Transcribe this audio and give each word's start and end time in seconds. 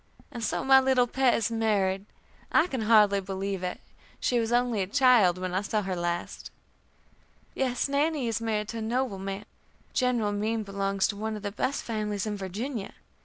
And 0.31 0.43
so 0.43 0.63
my 0.63 0.79
little 0.79 1.05
pet 1.05 1.35
is 1.35 1.51
married? 1.51 2.05
I 2.51 2.65
can 2.65 2.81
hardly 2.81 3.19
believe 3.21 3.61
it; 3.61 3.81
she 4.19 4.39
was 4.39 4.51
only 4.51 4.81
a 4.81 4.87
child 4.87 5.37
when 5.37 5.53
I 5.53 5.61
saw 5.61 5.83
her 5.83 5.95
last." 5.95 6.49
"Yes, 7.53 7.87
Nannie 7.87 8.27
is 8.27 8.41
married 8.41 8.69
to 8.69 8.79
a 8.79 8.81
noble 8.81 9.19
man. 9.19 9.45
General 9.93 10.31
Meem 10.31 10.63
belongs 10.63 11.07
to 11.09 11.15
one 11.15 11.35
of 11.35 11.43
the 11.43 11.51
best 11.51 11.83
families 11.83 12.25
in 12.25 12.35
Virginia. 12.35 12.95